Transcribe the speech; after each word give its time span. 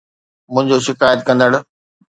منهنجو 0.53 0.77
شڪايت 0.87 1.19
ڪندڙ 1.27 1.51